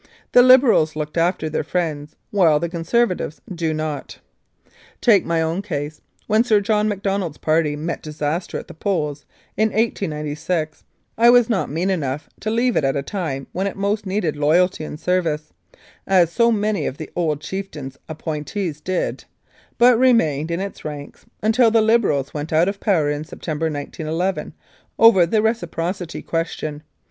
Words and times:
The 0.31 0.41
Liberals 0.41 0.95
look 0.95 1.15
after 1.15 1.47
their 1.47 1.63
friends, 1.63 2.15
while 2.31 2.59
the 2.59 2.67
Conservatives 2.69 3.39
do 3.53 3.71
not. 3.71 4.17
Take 4.99 5.25
my 5.27 5.43
own 5.43 5.61
case. 5.61 6.01
When 6.25 6.43
Sir 6.43 6.59
John 6.59 6.87
Macdonald's 6.87 7.37
party 7.37 7.75
met 7.75 8.01
disaster 8.01 8.57
at 8.57 8.67
the 8.67 8.73
polls 8.73 9.25
in 9.57 9.67
1896, 9.67 10.85
I 11.19 11.29
was 11.29 11.51
not 11.51 11.69
mean 11.69 11.91
enough 11.91 12.29
to 12.39 12.49
leave 12.49 12.75
it 12.75 12.83
at 12.83 12.95
a 12.95 13.03
time 13.03 13.45
when 13.51 13.67
it 13.67 13.75
most 13.77 14.07
needed 14.07 14.35
loyalty 14.35 14.83
and 14.83 14.99
service, 14.99 15.53
as 16.07 16.31
so 16.31 16.51
many 16.51 16.87
of 16.87 16.97
the 16.97 17.11
old 17.15 17.39
chieftain's 17.39 17.99
appointees 18.09 18.81
did, 18.81 19.25
but 19.77 19.99
remained 19.99 20.49
in 20.49 20.59
its 20.59 20.83
ranks 20.83 21.27
until 21.43 21.69
the 21.69 21.79
Liberals 21.79 22.33
went 22.33 22.51
out 22.51 22.67
of 22.67 22.79
power 22.79 23.11
in 23.11 23.23
September, 23.23 23.65
1911, 23.67 24.53
over 24.97 25.27
the 25.27 25.43
reciprocity 25.43 26.23
question. 26.23 26.81